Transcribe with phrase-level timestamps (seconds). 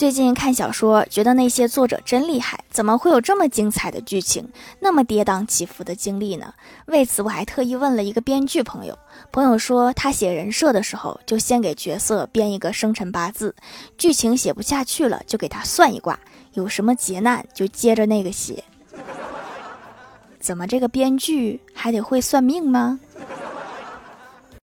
[0.00, 6.54] 最近看小说觉得那些作者真厉害怎么会有这么精彩的剧情那么跌宕起伏的经历呢？
[6.86, 8.98] 为此我还特意问了一个编剧朋友
[9.30, 13.54] 朋友说他写人设的时候就先给角色编一个生辰八字
[13.98, 16.18] 剧情写不下去了就给他算一卦
[16.54, 18.64] 有什么劫难就接着那个写。
[20.40, 22.98] 怎么这个编剧还得会算命吗？